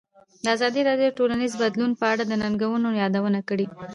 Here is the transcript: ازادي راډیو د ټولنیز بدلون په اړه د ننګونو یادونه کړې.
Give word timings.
ازادي 0.55 0.81
راډیو 0.89 1.09
د 1.11 1.15
ټولنیز 1.19 1.53
بدلون 1.61 1.91
په 1.99 2.05
اړه 2.11 2.23
د 2.27 2.33
ننګونو 2.41 2.89
یادونه 3.01 3.39
کړې. 3.49 3.65